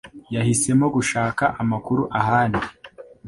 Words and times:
Yahisemo 0.35 0.85
gushaka 0.95 1.43
amakuru 1.61 2.03
ahandi 2.21 2.59